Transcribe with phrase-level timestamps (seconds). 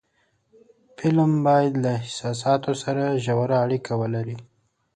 [0.97, 4.37] فلم باید له احساساتو سره ژور اړیکه ولري